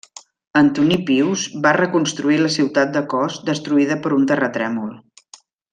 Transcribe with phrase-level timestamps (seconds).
[0.61, 4.99] Antoní Pius va reconstruir la ciutat de Cos destruïda per un terratrèmol.